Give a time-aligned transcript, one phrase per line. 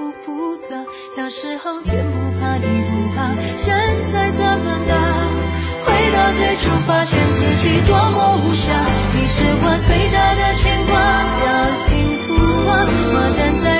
[0.00, 0.68] 不复杂。
[1.14, 3.76] 小时候天不怕地不怕，现
[4.10, 4.94] 在怎么了？
[5.84, 8.64] 回到最初，发现自己多么无暇。
[9.12, 10.96] 你是我最大的牵挂，
[11.44, 11.84] 要幸
[12.24, 12.32] 福
[12.66, 12.72] 啊！
[13.12, 13.79] 我站在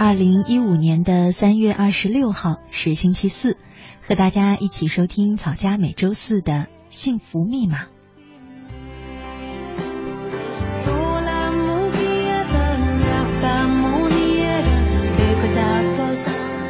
[0.00, 3.58] 二零一五年的三月二十六号，是星期四，
[4.00, 7.80] 和大家一起收听草家每周四的幸福密码。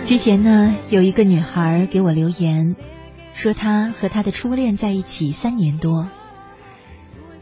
[0.07, 2.77] 之前呢，有一个女孩给我留言，
[3.35, 6.09] 说她和她的初恋在一起三年多，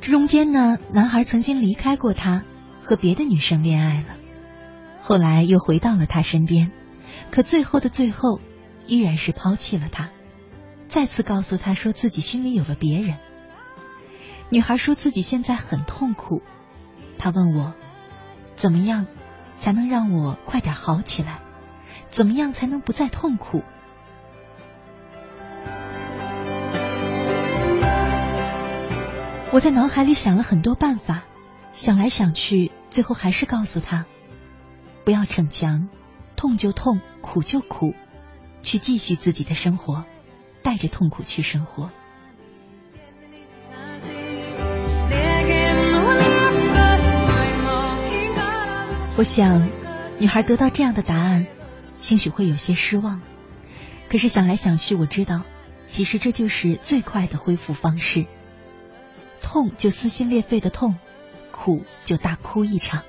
[0.01, 2.43] 这中间呢，男孩曾经离开过她，
[2.83, 4.16] 和别的女生恋爱了。
[5.09, 6.72] 后来又回到了他身边，
[7.31, 8.41] 可最后的最后，
[8.89, 10.11] 依然是抛弃了他，
[10.89, 13.17] 再次告诉他说自己心里有了别人。
[14.49, 16.43] 女孩说自己现在很痛苦，
[17.19, 17.72] 她问我，
[18.56, 19.06] 怎么样
[19.55, 21.38] 才能让我快点好起来？
[22.11, 23.62] 怎么样才能不再痛苦？
[29.53, 31.23] 我在脑海里想了很多办法，
[31.71, 34.05] 想来想去，最后还是告诉他。
[35.06, 35.89] 不要逞强，
[36.34, 37.94] 痛就痛，苦就苦，
[38.64, 40.05] 去继续自己的生活，
[40.64, 41.93] 带着痛苦去生活。
[49.17, 49.70] 我想，
[50.19, 51.47] 女孩得到这样的答案，
[51.99, 53.23] 兴许会有些失望。
[54.11, 55.43] 可是想来想去，我知道，
[55.87, 58.26] 其实这就是最快的恢复方式。
[59.41, 60.97] 痛就撕心裂肺的痛，
[61.53, 63.05] 苦就大哭一场。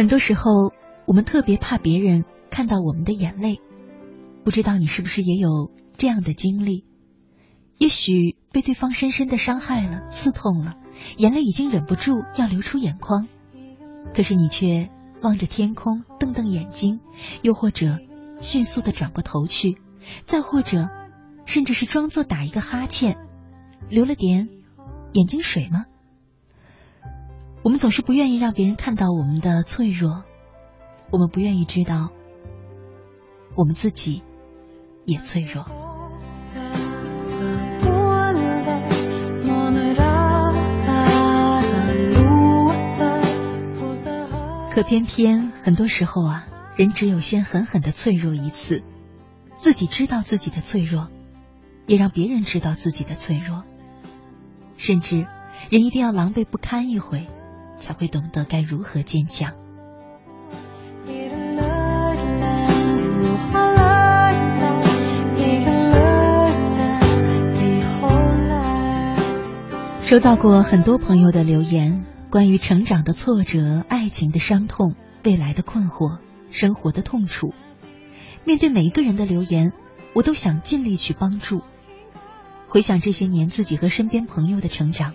[0.00, 0.72] 很多时候，
[1.06, 3.60] 我们特别怕别人看到我们的眼泪。
[4.42, 6.86] 不知道你是不是也有这样的经历？
[7.76, 10.78] 也许被对方深深的伤害了，刺痛了，
[11.18, 13.28] 眼泪已经忍不住要流出眼眶，
[14.14, 14.88] 可是你却
[15.20, 17.00] 望着天空，瞪瞪眼睛，
[17.42, 17.98] 又或者
[18.40, 19.76] 迅速的转过头去，
[20.24, 20.88] 再或者，
[21.44, 23.18] 甚至是装作打一个哈欠，
[23.90, 24.48] 流了点
[25.12, 25.84] 眼睛水吗？
[27.62, 30.24] 我们总是不愿意让别人看到我们的脆弱，
[31.10, 32.08] 我们不愿意知道
[33.54, 34.22] 我们自己
[35.04, 35.66] 也脆弱。
[44.70, 46.46] 可偏偏很多时候啊，
[46.76, 48.82] 人只有先狠狠的脆弱一次，
[49.56, 51.08] 自己知道自己的脆弱，
[51.86, 53.64] 也让别人知道自己的脆弱，
[54.78, 55.26] 甚至
[55.68, 57.28] 人一定要狼狈不堪一回。
[57.80, 59.54] 才会懂得该如何坚强。
[70.02, 76.18] 收到过很多朋友的留言，关于成长的挫折、爱情的伤痛、未来的困惑、
[76.50, 77.54] 生活的痛楚。
[78.44, 79.72] 面对每一个人的留言，
[80.12, 81.62] 我都想尽力去帮助。
[82.66, 85.14] 回想这些年自己和身边朋友的成长。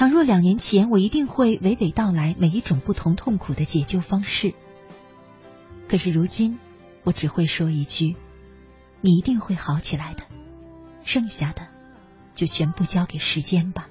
[0.00, 4.54] 倘若两年前，我一定会娓娓道来每一种不同痛苦的解救方式。
[5.90, 6.58] 可是如今，
[7.04, 8.16] 我只会说一句
[9.02, 10.22] ：“你一定会好起来的。”
[11.04, 11.68] 剩下的，
[12.34, 13.90] 就全部交给时间吧。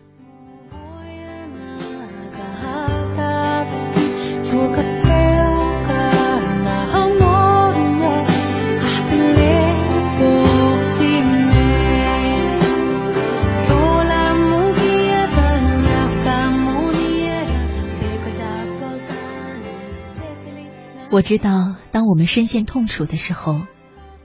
[21.20, 23.64] 我知道，当我们深陷痛楚的时候，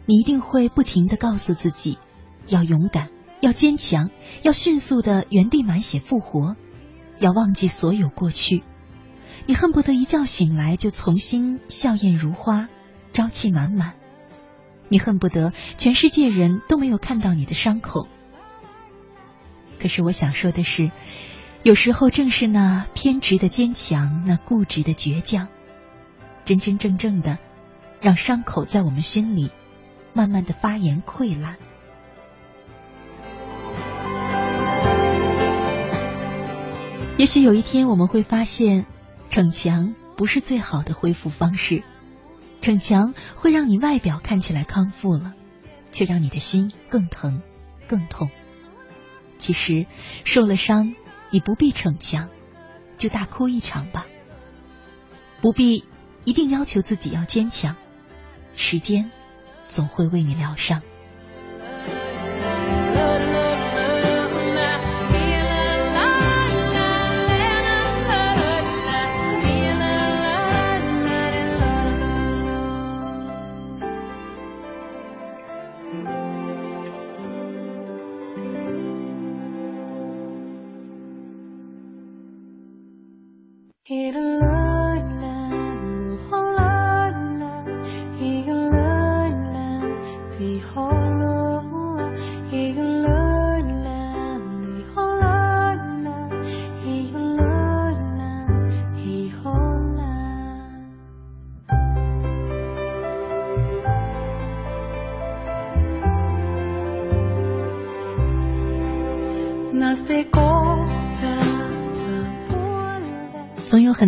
[0.06, 1.99] 你一定会不停的告诉自己，
[2.46, 3.08] 要勇敢，
[3.41, 4.11] 要坚强，
[4.43, 6.55] 要迅速的原地满血复活，
[7.19, 8.62] 要忘记所有过去。
[9.46, 12.69] 你恨不得一觉醒来就重新笑靥如花，
[13.12, 13.94] 朝气满满。
[14.88, 18.06] 你恨不得全世界人都没有看到你的伤口。
[19.81, 20.93] 可是我想说的是，
[21.64, 25.49] 有时候正是那偏执的坚强，那固执的倔强。
[26.44, 27.38] 真真正正的，
[28.00, 29.50] 让伤口在我们心里
[30.12, 31.56] 慢慢的发炎溃烂。
[37.17, 38.85] 也许有一天我们会发现，
[39.31, 41.82] 逞强不是最好的恢复方式。
[42.61, 45.32] 逞强会让你外表看起来康复了，
[45.93, 47.41] 却让你的心更疼、
[47.87, 48.29] 更痛。
[49.38, 49.87] 其实
[50.25, 50.94] 受了伤，
[51.31, 52.29] 你不必逞强，
[52.99, 54.06] 就大哭一场吧，
[55.41, 55.85] 不必。
[56.25, 57.76] 一定要求自己要坚强，
[58.56, 59.11] 时间
[59.67, 60.82] 总会为你疗伤。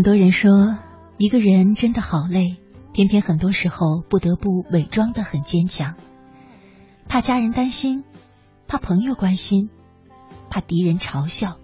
[0.07, 0.79] 多人说，
[1.19, 2.59] 一个人真的好累，
[2.93, 5.97] 偏偏很多时候不得不伪装的很坚强，
[7.09, 8.05] 怕家人担心，
[8.69, 9.69] 怕朋友关心，
[10.49, 11.57] 怕敌人嘲笑，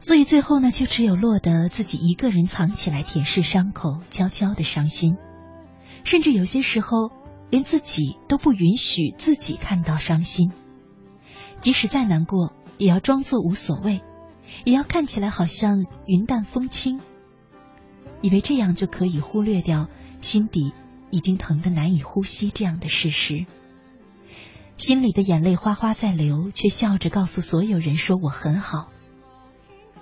[0.00, 5.18] 所以最后呢，就只有落得自己一个人藏起来舔舐伤口，悄悄的伤心，
[6.04, 7.10] 甚至有些时候
[7.50, 10.50] 连自己都不允许自己看到伤心，
[11.60, 14.00] 即使再难过，也要装作无所谓。
[14.64, 17.00] 也要看起来好像云淡风轻，
[18.20, 19.88] 以为这样就可以忽略掉
[20.20, 20.72] 心底
[21.10, 23.46] 已经疼得难以呼吸这样的事实。
[24.76, 28.90] 心里的眼泪哗哗在流，却笑着告诉所有人说我很好。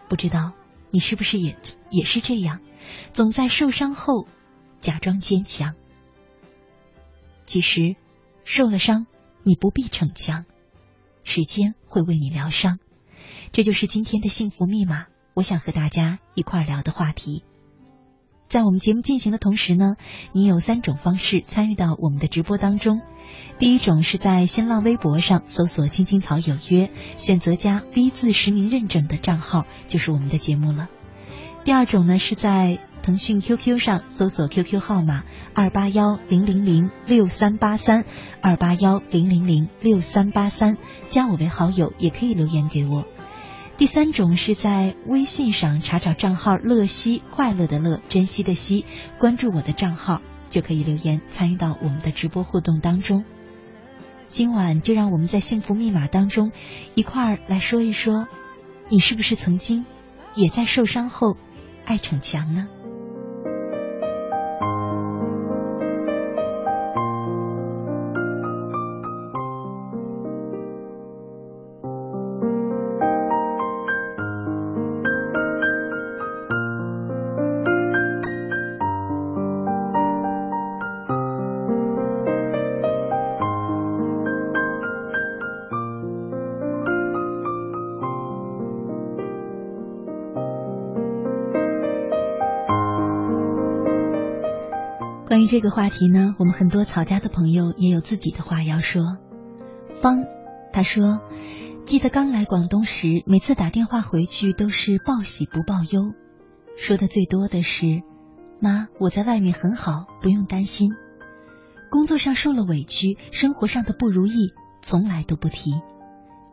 [0.08, 0.52] 不知道
[0.90, 1.56] 你是不是也
[1.90, 2.61] 也是这样，
[3.12, 4.26] 总在受伤后
[4.80, 5.75] 假装坚强。
[7.46, 7.96] 其实
[8.44, 9.06] 受了伤，
[9.42, 10.44] 你不必逞强，
[11.25, 12.78] 时间会为你疗伤。
[13.52, 15.06] 这就是今天的幸福密码。
[15.35, 17.44] 我想和大家一块聊的话题，
[18.56, 19.96] 在我们节目进行的同时呢，
[20.32, 23.02] 你有三种方式参与到我们的直播当中。
[23.58, 30.88] 第一种是在新浪微博上搜索“青青草有约”，选择加 V 字实名认证的账号，就是我们的节目了。
[31.64, 38.06] 第二种呢是在腾讯 QQ 上搜索 QQ 号码二八幺零零零六三八三
[38.40, 40.78] 二八幺零零零六三八三，
[41.10, 43.04] 加我为好友，也可以留言给我。
[43.78, 48.87] 第三种是在微信上查找账号“乐西”，快乐的乐，珍惜的惜，
[49.18, 53.26] 关注我的账号就可以留言参与到我们的直播互动当中。
[54.28, 56.52] 今晚就让我们在幸福密码当中
[56.95, 58.26] 一块儿来说一说，
[58.88, 59.85] 你是不是曾经
[60.35, 61.37] 也在受伤后
[61.85, 62.68] 爱逞强呢？
[95.26, 99.18] 关于这个话题呢，我们很多草家的朋友也有自己的话要说。
[100.00, 100.25] 方
[100.73, 101.21] 他说，
[101.85, 106.12] 记得刚来广东时，每次打电话回去都是报喜不报忧，
[106.76, 108.02] 说的最多的是
[108.62, 110.92] “妈，我在外面很好，不用担心”。
[111.90, 115.73] 工作上受了委屈，生活上的不如意从来都不提，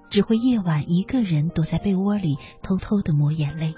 [0.10, 3.76] 只会夜晚一个人躲在被窝里偷偷的抹眼泪。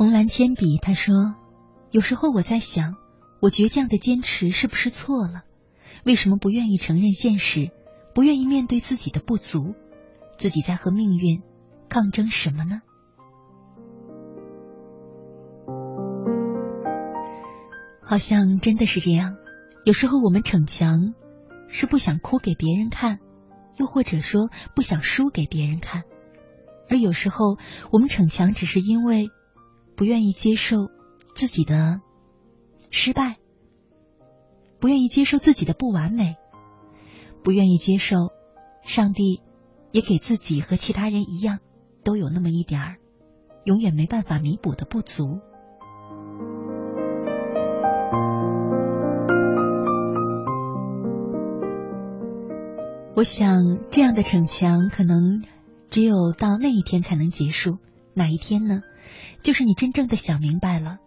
[0.00, 1.34] 红蓝铅笔，他说
[1.92, 2.94] ：“有时候我在想，
[3.38, 5.42] 我倔强的坚持是不是错了？
[6.06, 7.70] 为什么不愿意承认现实，
[8.14, 9.74] 不愿意面对自己的不足？
[10.38, 11.42] 自己在和命运
[11.90, 12.80] 抗争什么呢？”
[18.00, 19.36] 好像真的是这样。
[19.84, 21.12] 有时候我们逞强，
[21.68, 23.18] 是不想哭给别人看，
[23.76, 26.04] 又或者说不想输给别人看；
[26.88, 27.58] 而有时候
[27.92, 29.28] 我们逞强，只是因为。
[30.00, 30.88] 不愿意接受
[31.34, 32.00] 自己的
[32.90, 33.36] 失败，
[34.78, 36.36] 不愿意接受自己的不完美，
[37.44, 38.16] 不愿意接受
[38.82, 39.42] 上帝
[39.92, 41.58] 也给自己和其他人一样
[42.02, 42.96] 都有那么一点儿
[43.64, 45.40] 永远没办法弥补的不足。
[53.14, 55.42] 我想，这样的逞强可能
[55.90, 57.76] 只有到那一天才能结束。
[58.14, 58.80] 哪一天呢？
[59.42, 60.98] 就是你真正的想明白了，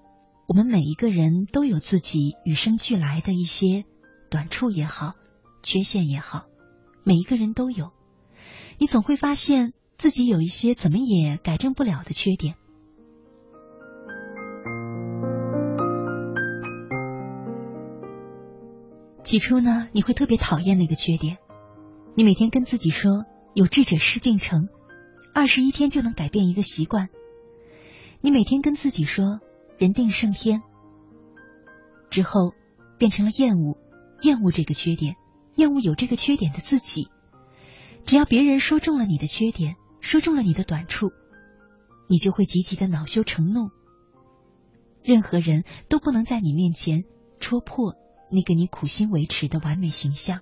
[0.48, 3.86] 我们每一个人都有自己与生俱来的一些
[4.30, 5.14] 短处也好，
[5.62, 6.46] 缺陷也好，
[7.04, 7.92] 每一个人都有。
[8.78, 12.56] 你总会发现自己有一些怎么也改正不了的缺点。
[19.24, 21.38] 起初呢，你会特别讨厌那个缺点，
[22.16, 24.68] 你每天跟自己说“有志者事竟成”，
[25.34, 27.10] 二十一天就能改变一个习惯。
[28.26, 29.42] 你每天跟自己说
[29.78, 30.62] “人定胜天”，
[32.10, 32.54] 之后
[32.98, 33.78] 变成了厌恶，
[34.22, 35.18] 厌恶这个缺点，
[35.56, 37.10] 厌恶有这个缺点的自己。
[38.06, 41.12] 只要别人说中了你的缺点，说中了你的短处，
[42.08, 43.72] 你就会急急的恼羞成怒。
[45.04, 47.04] 任何人都不能在你面前
[47.42, 47.94] 戳破
[48.32, 50.40] 那个你苦心维持的完美形象。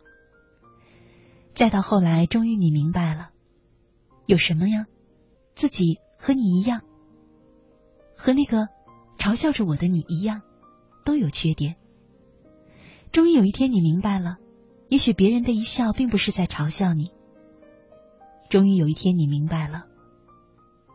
[1.56, 3.32] 再到后来，终于你明白了，
[4.28, 4.86] 有什么呀？
[5.56, 6.84] 自己和你一样。
[8.22, 8.68] 和那个
[9.18, 10.44] 嘲笑着我的你一样，
[11.04, 11.76] 都有缺点。
[13.12, 14.38] 终于有一天，你明白了，
[14.90, 17.10] 也许别人的一笑并不是在嘲笑你。
[18.48, 19.86] 终于有一天，你明白了，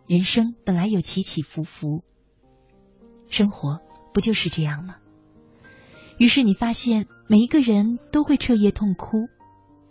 [0.07, 2.05] 人生本来有起起伏伏，
[3.27, 3.81] 生活
[4.15, 4.99] 不就是这样吗？
[6.19, 9.27] 于是你发现，每一个人都会彻夜痛哭，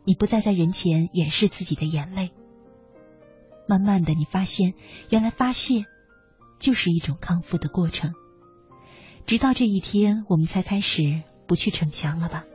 [0.06, 2.32] 你不再在人前掩饰自己的眼泪。
[3.68, 4.74] 慢慢的，你发现，
[5.10, 5.86] 原来发泄。
[6.59, 8.13] 就是一种康复的过程，
[9.25, 12.45] 直到这一天，我们才开始不去逞强了吧。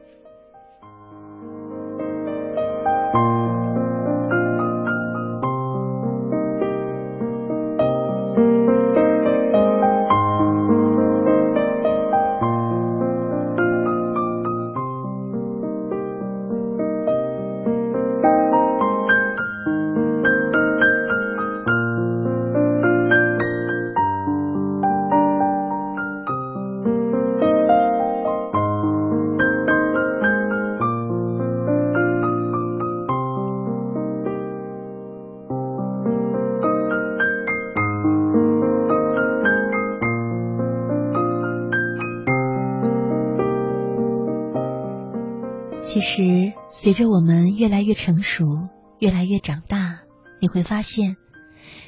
[46.00, 50.00] 其实，随着我们越来越成熟，越来越长大，
[50.40, 51.18] 你会发现，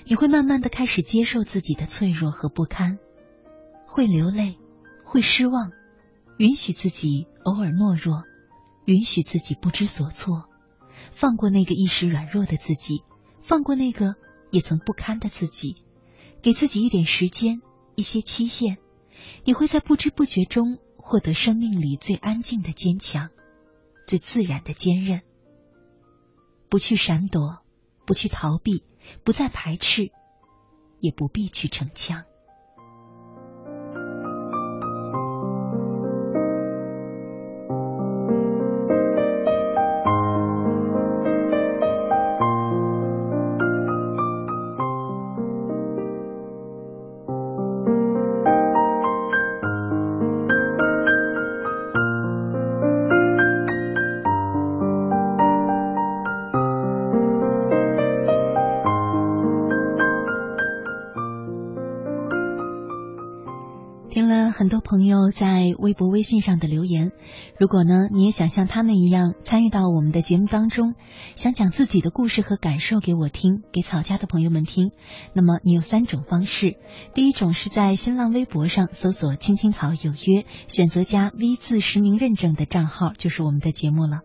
[0.04, 2.98] 你会慢慢的开始接受自己的脆弱和不堪，
[3.86, 4.58] 会流泪，
[5.02, 5.70] 会失望，
[6.36, 8.24] 允许自己偶尔懦弱，
[8.84, 10.44] 允许自己不知所措，
[11.10, 13.02] 放过那个一时软弱的自己，
[13.40, 14.16] 放过那个
[14.50, 15.76] 也曾不堪的自己，
[16.42, 17.62] 给自己一点时间，
[17.94, 18.76] 一些期限，
[19.44, 23.30] 你会在不知不觉中获得生命里最安静的坚强。
[24.06, 25.22] 最自然的坚韧，
[26.68, 27.60] 不去闪躲，
[28.06, 28.84] 不去逃避，
[29.24, 30.10] 不再排斥，
[31.00, 32.24] 也不必去逞强。
[64.62, 67.12] 很多朋友在微博、微信上的留言，
[67.58, 70.94] 如果呢你也想像他们一样参与到我们的节目当中，
[71.36, 74.90] 想讲自己的故事和感受给我听，给草家的朋友们听，
[75.32, 76.76] 那么你有三种方式。
[77.14, 84.20] 第一种是在新浪微博上搜索“青青草有约”，选择加 V 字实名认证的账号，就是我们的节目了。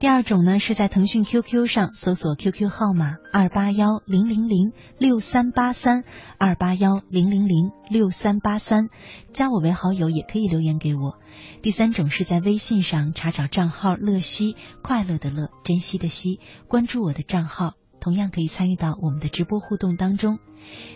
[0.00, 6.02] 第二种呢，是在腾讯 QQ 上搜索 QQ 号码二八幺零零零六三八三
[6.36, 8.88] 二八幺零零零六三八三，
[9.32, 11.18] 加我为号好友也可以留言给我。
[11.60, 20.38] 第三种是在微信上查找账号乐西快乐的乐珍惜的惜，关注我的账号，同样可以参与到我们的直播互动当中。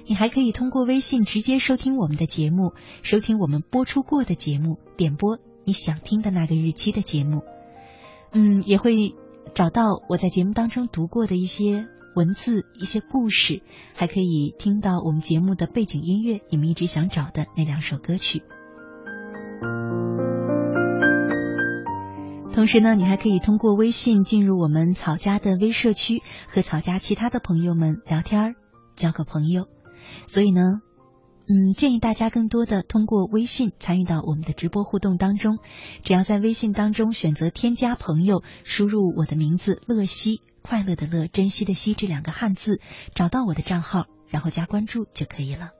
[0.06, 2.72] 你还可以通过微信直接收听我们的节目，
[3.02, 7.42] 收听我们播出过的节目，点播你想听的那个日期的节目。
[8.32, 9.14] 嗯，也会
[9.54, 13.60] 找到我在节目当中读过的一些文字、一些故事，
[13.94, 18.42] 还可以听到我们节目的背景音乐，你们一直想找的那两首歌曲。
[22.58, 28.56] 同时呢，你还可以通过微信进入我们草家的微社区，和草家其他的朋友们聊天，
[28.96, 29.68] 交个朋友。
[30.26, 30.62] 所以呢。
[31.46, 35.60] 嗯，建议大家更多的通过微信参与到我们的直播互动当中。
[36.02, 42.80] 只要在微信当中选择添加朋友，输入我的名字乐西，快乐的乐，珍惜的惜这两个汉字，
[43.14, 45.77] 找到我的账号，然后加关注就可以了。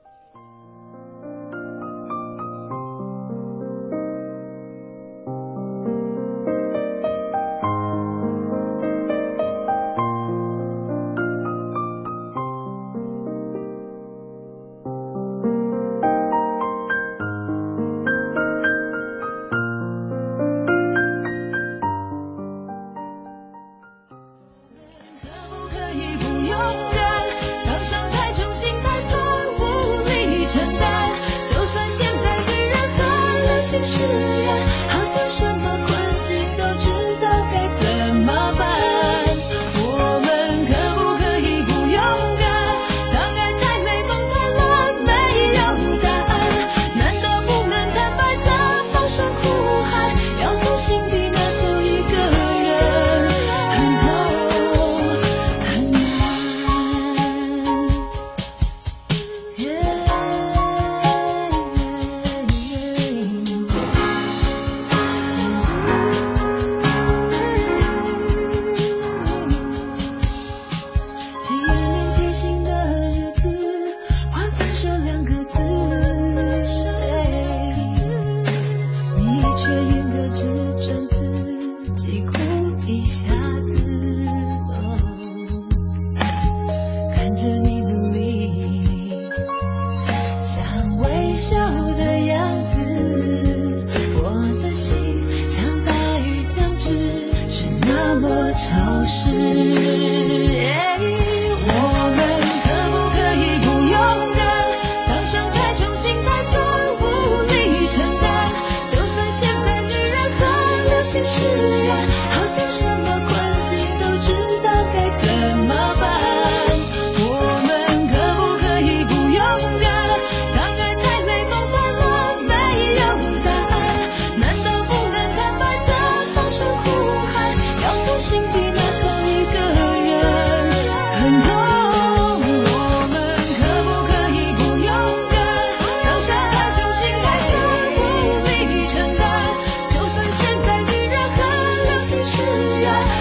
[33.99, 34.28] 是。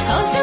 [0.09, 0.38] 12